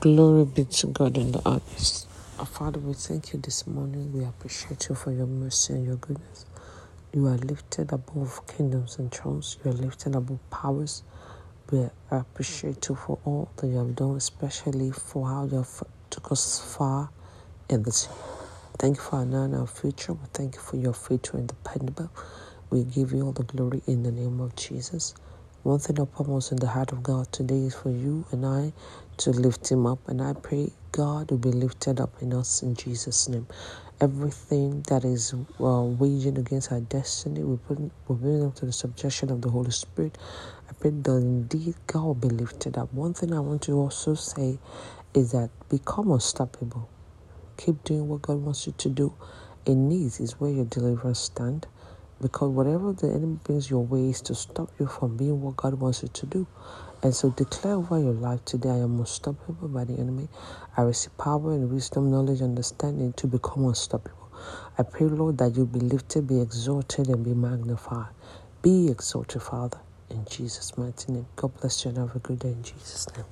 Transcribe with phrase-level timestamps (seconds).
[0.00, 2.06] Glory be to God in the highest.
[2.38, 4.12] Our Father, we thank you this morning.
[4.12, 6.46] We appreciate you for your mercy and your goodness.
[7.14, 9.56] You are lifted above kingdoms and thrones.
[9.64, 11.02] You are lifted above powers.
[11.72, 16.32] We appreciate you for all that you have done, especially for how you have took
[16.32, 17.10] us far
[17.70, 18.08] in this.
[18.78, 20.12] Thank you for and our future.
[20.14, 22.10] We thank you for your faithful and dependable.
[22.70, 25.14] We give you all the glory in the name of Jesus.
[25.68, 28.72] One thing uppermost in the heart of God today is for you and I
[29.18, 29.98] to lift him up.
[30.08, 33.46] And I pray God will be lifted up in us in Jesus' name.
[34.00, 38.72] Everything that is uh, waging against our destiny, we put we bring them to the
[38.72, 40.16] subjection of the Holy Spirit.
[40.70, 42.90] I pray that indeed God will be lifted up.
[42.94, 44.58] One thing I want to also say
[45.12, 46.88] is that become unstoppable.
[47.58, 49.12] Keep doing what God wants you to do.
[49.66, 51.66] In needs is where your deliverance stand.
[52.20, 55.74] Because whatever the enemy brings your way is to stop you from being what God
[55.74, 56.46] wants you to do.
[57.02, 60.28] And so declare over your life today, I am unstoppable by the enemy.
[60.76, 64.30] I receive power and wisdom, knowledge, understanding to become unstoppable.
[64.78, 68.08] I pray, Lord, that you be lifted, be exalted, and be magnified.
[68.62, 69.78] Be exalted, Father,
[70.10, 71.26] in Jesus' mighty name.
[71.36, 73.26] God bless you and have a good day in Jesus' name.